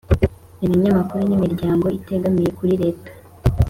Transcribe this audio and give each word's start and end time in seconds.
ibinyamakuru 0.65 1.21
n'imiryango 1.29 1.85
itegamiye 1.97 2.49
kuri 2.57 2.73
leta, 2.83 3.09